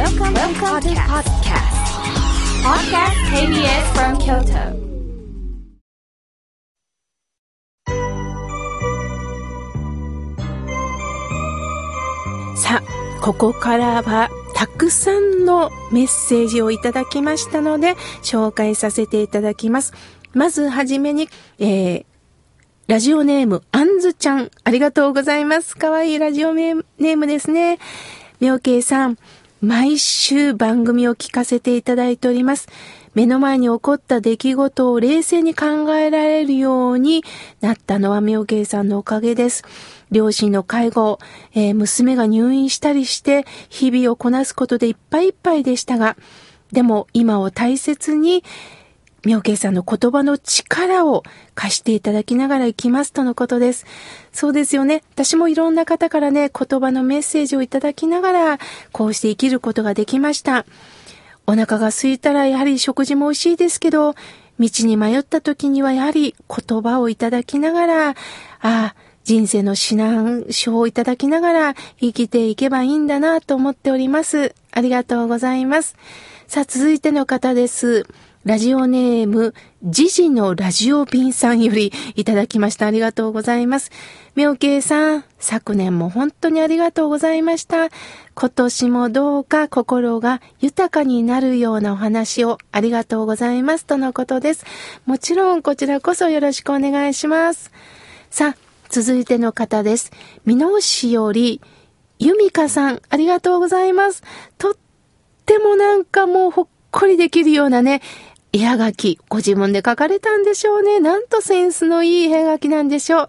[0.00, 1.76] Welcome, Welcome to podcast.
[2.64, 4.72] Podcast KBS from Kyoto.
[12.56, 19.92] さあ、ここからはたくさんのメッセージをいただきましたので、紹介させていただきます。
[20.32, 21.28] まずはじめに、
[21.58, 22.04] えー、
[22.86, 25.76] ラジオネーム、あんずちゃん、ありがとうございます。
[25.76, 27.78] かわいいラジオネームですね。
[28.40, 29.18] みょうけいさん、
[29.60, 32.68] 毎週番組を聞かせていただいております。
[33.14, 37.24] 目の前に起こった出来事を冷静に考えられるように
[37.60, 39.64] なったのは妙慶さんのおかげです。
[40.10, 41.18] 両親の介護、
[41.52, 46.16] えー、娘が入院したりして日々をこなすことでいっぱいいっぱいでしたが、
[46.72, 48.42] でも今を大切に
[49.24, 51.22] 妙慶さんの言葉の力を
[51.54, 53.86] 貸していただきながら行きますとのことです。
[54.32, 55.02] そうですよね。
[55.12, 58.58] 私もいろんな方からね、言葉のメッセージをいただきながら、
[58.92, 60.64] こうして生きることができました。
[61.46, 64.14] お腹が空いたらやはり食事も美味しいですけど、
[64.58, 68.14] 道に迷った時にはやはり言葉をいただきながら、あ
[68.60, 74.54] あ、人生の指南書をいただきながら生きていけばいいんだなと思っております。
[74.72, 75.96] ありがとうございます。
[76.46, 78.06] さあ、続いての方です。
[78.46, 79.52] ラジオネーム、
[79.82, 82.86] ジジのラジオ便さんよりいただきました。
[82.86, 83.90] ありがとうございます。
[84.34, 87.90] 妙慶さん、昨年も本当にありがとうございました。
[88.34, 93.84] 今年もどうか心が豊かになるようなお話をありがとうございます。
[93.84, 94.64] とのことです。
[95.04, 97.70] もちろんこちらこそよろしくお願いします。
[98.30, 98.56] さあ、
[98.88, 100.12] 続いての方です。
[100.46, 101.60] 美濃市より、
[102.18, 104.22] ゆみかさん、ありがとうございます。
[104.56, 104.74] とっ
[105.44, 108.00] てもなんかもうほっこりできるようなね、
[108.52, 110.98] 絵はがき、ご自分で書かれたんでしょうね。
[110.98, 113.26] なんとセンスのいい絵はがきなんでしょう。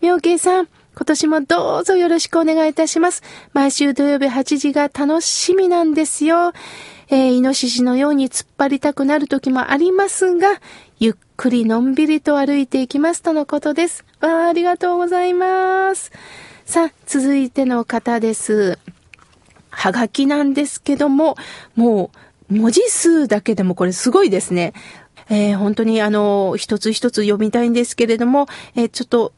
[0.00, 3.22] 妙慶さん、今年もどうぞよろしくお願いいたします。
[3.52, 6.52] 毎週土曜日8時が楽しみなんですよ。
[7.08, 10.60] えー、イノシシのように突っ張りたくなる時もありますが、
[10.98, 14.04] ゆっくりのんびりと歩いていきますとのことです。
[14.20, 16.10] わあ、ありがとうございます。
[16.64, 18.78] さあ、続いての方です。
[19.70, 21.36] はがきなんですけども、
[21.74, 22.18] もう、
[22.50, 24.72] 文字数だけでもこれすごいですね。
[25.30, 28.46] えー、本当にあの、一つ一つ読みたいんですけれども、
[28.76, 29.32] えー、ちょっと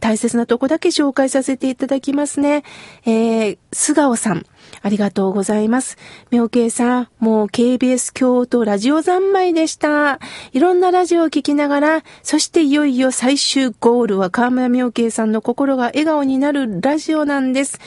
[0.00, 2.64] 大切なとこだけ紹介させていただきますね。
[3.04, 4.46] えー、菅尾さん。
[4.82, 5.96] ありがとうございます。
[6.30, 10.20] 妙慶さん、もう KBS 京都ラジオ三昧でした。
[10.52, 17.78] いろんなラジオを聞きながら、そしていよいよ最終ゴールは河村妙慶さんの心が笑顔になるラジオなんです。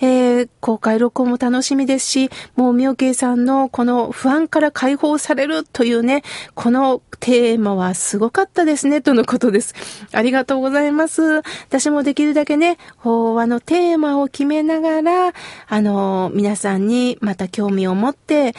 [0.00, 6.22] えー、公開録音も楽しみですし、もう妙慶さんのこの不安から解放されるというね、
[6.54, 9.74] このテーマはすごかったですね、とのことです。
[10.12, 11.42] ありがとうございます。
[11.68, 15.32] 私もできるだけね、法話のテーマを決めながら、
[15.68, 18.54] あの、皆さんにまた興味を持って、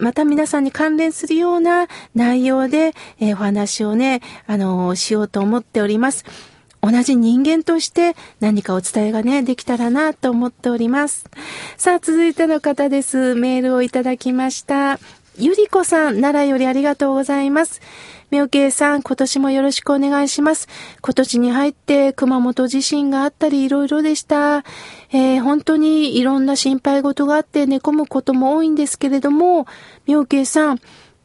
[0.00, 6.24] また皆さんに関連するような内容で、えお話をね、あの、しようと思っております。
[6.80, 11.28] 同じ人間として何かお伝えがね、できたらなと思っております。
[11.76, 13.34] さあ、続いての方です。
[13.34, 14.98] メールをいただきました。
[15.40, 17.80] ゆりこさん、奈良よりありがとうございます。
[18.32, 20.66] みょうけいさん、今年もよろしくお願いします。
[21.00, 24.64] 今年に入って熊本地震があったりいろいろでした。
[25.12, 29.68] えー、本当にいろんな心配事があって寝込むことも多いんですけれども、
[30.06, 30.80] みょうけいさん、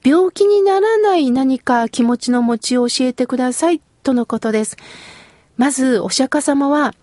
[0.05, 4.77] 病気にならない何か気持ちの持ちを教えてください、とのことです。
[5.57, 6.93] まず、お釈迦様は、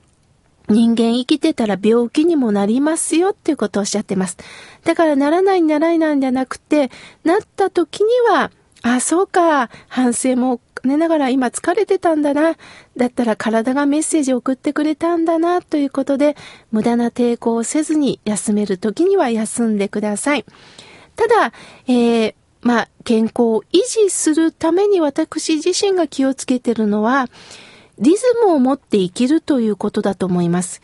[0.70, 4.36] 人間生きてたら病気にもなりますよっていうことをおっしゃってます。
[4.84, 6.90] だからならないならないなんじゃなくて、
[7.24, 8.50] なった時には、
[8.82, 12.56] あ、そうか、反省も寝ながら今疲れてたんだな。
[12.96, 16.36] だったら体がメッセージを送ってくれたんだな、ということで、
[16.70, 20.44] 無駄な抵抗をせずに休める時には休んでください。
[21.16, 21.52] ただ、
[21.88, 27.28] えー、まあ、健康を維持するために私自身が気をつけてるのは、
[28.00, 30.80] リズムを持って生きるということだと思います。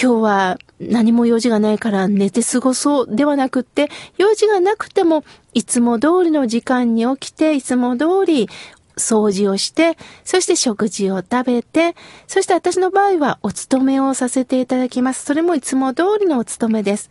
[0.00, 8.48] 今日は何も用事がないから寝て過ごそうではなくって、用事がなくてもいつも通りの時間に起きて、いつも通り
[8.96, 11.94] 掃除をして、そして食事を食べて、
[12.26, 15.24] そして私の場合はお勤めをさせていただきます。
[15.24, 17.10] それもいつも通りのお勤めです。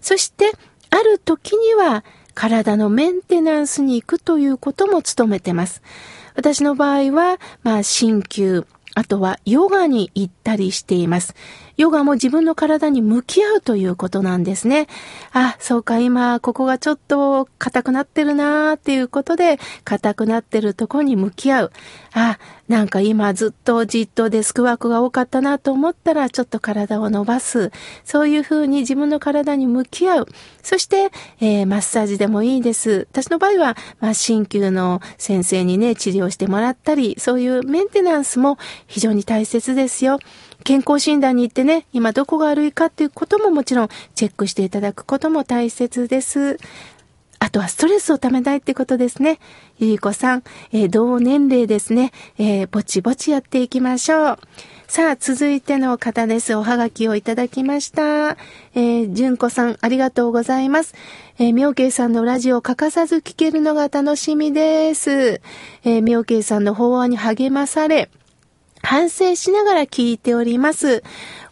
[0.00, 0.52] そして、
[0.90, 2.04] ある時には
[2.34, 5.82] 体のメンテナンスに行くということも務めてます。
[6.34, 8.64] 私の場合は、まあ、鍼灸、
[8.98, 11.36] あとはヨガに行ったりしています。
[11.78, 14.88] ヨガも自分の体に向き合うということなんですね。
[15.32, 21.72] あ、そうか、今、ここがちょっと硬くなってるなーっていうことで、硬くなってるとこに向き合う。
[22.14, 27.70] あ、なんか今ずっとじっとデスクワークが多かったなと思ったら、ちょっと体を伸ばす。
[28.04, 30.26] そういうふうに自分の体に向き合う。
[30.64, 33.06] そして、えー、マッサージでもいいです。
[33.12, 38.58] 私の場合は、まあ、鍼灸の先生にね、治療してもらったり、そういうメンテナンスも
[38.88, 40.18] 非常に大切ですよ。
[40.64, 46.58] 健康診断に行ってね、今どこが悪いかっていうことももちろんチェックしていただくことも大切です。
[47.40, 49.38] あとはストレスをためないってことですね。
[49.78, 54.38] ゆりこさん、えー、同年齢ですね、えー、ぼちぼちやっていきましょう。
[54.88, 56.56] さあ、続いての方です。
[56.56, 58.30] おはがきをいただきました。
[58.30, 60.94] えー、じゅんこさん、ありがとうございます。
[61.38, 65.10] えー、みょうけいさんのラジオを欠かさず聞けるのが楽しみです。
[65.12, 68.10] えー、みょうけいさんの法案に励まされ、
[68.82, 71.02] 反省しながら聞いております。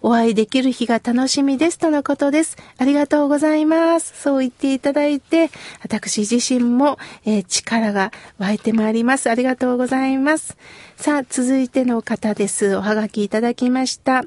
[0.02, 2.56] お会いできる日が楽しみですとのことです。
[2.78, 4.20] ありがとうございます。
[4.22, 5.50] そう言っていただいて、
[5.82, 9.30] 私自身も、えー、力が湧いてまいります。
[9.30, 10.56] ありがとうございます。
[10.96, 12.76] さあ、続いての方です。
[12.76, 14.22] おはがきいただきました。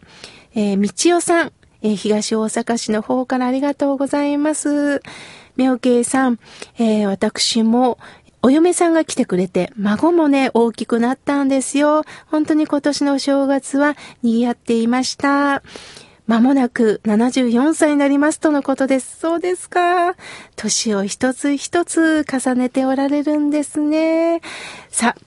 [0.53, 5.01] えー、みちおさん、えー、東大阪市の方からありがとうございます。
[5.55, 6.39] みょうけいさん、
[6.77, 7.97] えー、私も、
[8.41, 12.03] お嫁さんが来てくれて、孫もね、大きくなったんですよ。
[12.27, 15.61] 本当に今年のお正月は賑わっていました。
[16.25, 19.19] まもなく74歳になりますとのことです。
[19.19, 20.15] そうですか。
[20.55, 24.41] 年を一つ一つ重ねておられるんですね。
[24.89, 25.21] さあ、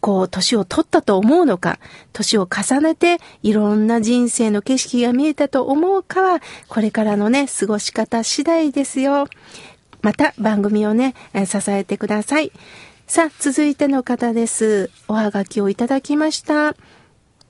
[0.00, 1.80] こう、年を取ったと思うのか、
[2.12, 9.26] 年を重ねていろんな人生の景色が見えたと思うかは、これからのね、過ごし方次第ですよ。
[10.06, 12.52] また番組をね、支えてください。
[13.08, 14.88] さあ、続いての方です。
[15.08, 16.76] おはがきをいただきました。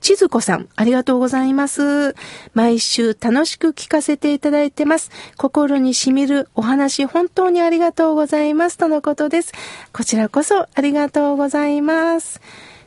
[0.01, 2.15] ちずこさん、ありがとうございます。
[2.55, 5.11] 毎週楽しく聞かせていただいてます。
[5.37, 8.79] 心にしみるお話、本当にありがとうございます。
[8.79, 9.53] とのことです。
[9.93, 12.41] こちらこそありがとうございます。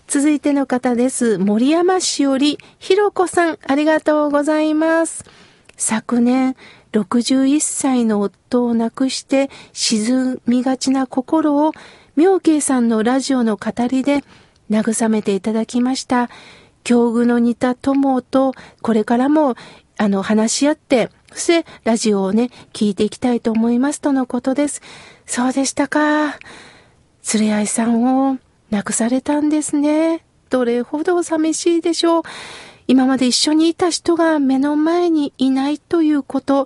[0.09, 1.39] 続いての方です。
[1.39, 5.25] 森山市よりひろこさん、ありがとうございます。
[5.77, 6.57] 昨年、
[6.93, 11.73] 61歳の夫を亡くして沈みがちな心を
[12.17, 14.25] 妙慶さんのラジオの語りで
[14.71, 16.29] 慰めていただきました。
[16.83, 18.53] 境遇の似た友と
[18.83, 19.55] これからも
[19.97, 24.81] あの話し合って、そしてラジオをね、聞いていきたいと思いますとのことです。
[25.27, 26.39] そうでしたか。
[27.35, 28.39] 連れ合いさんを
[28.71, 30.25] 亡くされたんですね。
[30.49, 32.23] どれほど寂しいでしょう。
[32.91, 36.65] 今まで一緒にいた人が目の前にいないということ、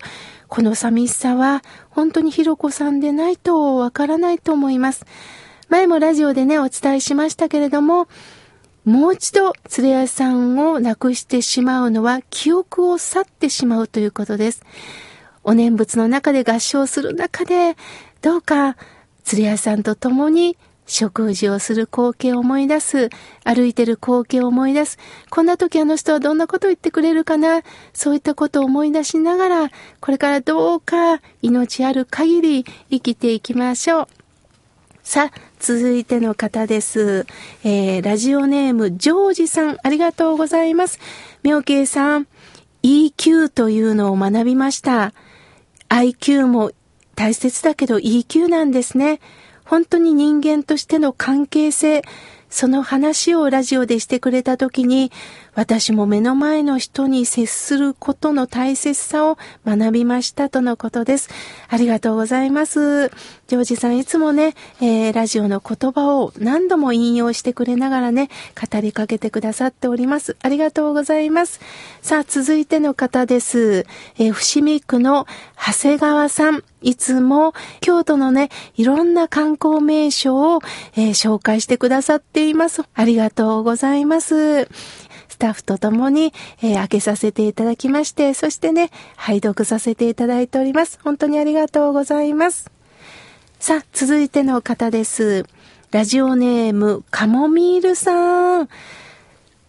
[0.48, 5.04] この寂しさは本当にひろこさんでないとわからないと思います。
[5.68, 8.08] 前もラジオでね、お伝えしましたけれども、
[8.86, 14.62] もう一度連れ合いさんを亡くしてしまうのは記憶を去ってしまうということです。
[15.42, 17.76] お念仏の中で合唱する中で、
[18.22, 18.78] どうか
[19.30, 20.56] 連れ合いさんと共に
[20.86, 23.10] 食事をする光景を思い出す。
[23.42, 24.98] 歩いてる光景を思い出す。
[25.30, 27.62] こんな時あの人はどんなことを言ってくれるかな？
[27.92, 29.70] そういったことを思い出しながら、
[30.00, 34.08] これからどうか命ある限り生きていきましょう。
[35.02, 37.26] さあ、続いての方です。
[37.62, 40.98] えー、ラジオネーム、ジョージさん、ありがとうございます。
[41.42, 42.26] 妙慶さん、
[42.82, 45.12] EQ というのを学びました。
[45.90, 46.72] IQ も
[47.14, 49.20] 大切だけど EQ なんですね。
[49.64, 52.02] 本当に人間としての関係性、
[52.50, 55.10] その話をラジオでしてくれた時に、
[55.54, 61.30] 私も目の前の人に接することの大切さを学びましたとのことです。
[61.68, 63.08] ありがとうございます。
[63.46, 70.36] ジョージさんいつもね、えー、ラジオの言葉を何度も引用してくれながらね、語りかけてくださっております。
[70.42, 71.60] ありがとうございます。
[72.02, 73.86] さあ、続いての方です。
[74.18, 75.26] えー、伏見区の
[75.56, 76.64] 長谷川さん。
[76.82, 80.60] いつも京都のね、いろんな観光名所を、
[80.96, 82.82] えー、紹介してくださっています。
[82.94, 84.68] ありがとうございます。
[85.44, 86.32] スタッフと共に、
[86.62, 90.98] えー、開けさせていただきまして、そしてね、拝読させていただいております。
[91.04, 92.70] 本当にありがとうございます。
[93.58, 95.44] さあ、続いての方です。
[95.90, 98.68] ラジオネーム、カモミールさん。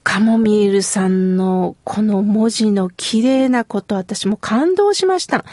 [0.03, 5.44] カモミールさんのこの文字の綺麗なこと、私も感動しました。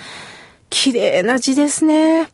[0.71, 2.29] 綺麗な字ですね。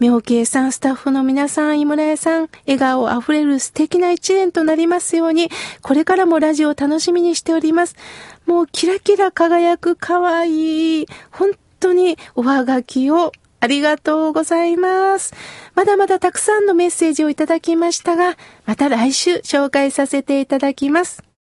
[0.00, 5.50] 妙慶さん、スタッフの皆さん、井村屋さん、笑顔あふれる素敵な一年となりますように、
[5.82, 7.96] これからもラジオを楽しみにしております。
[8.44, 15.32] もうキラキラ輝く可愛い、本当におはがきをありがとうございます。
[15.74, 18.36] まだまだたくさんのメッセージをいただきましたが、
[18.66, 21.33] また来週紹介させていただきます。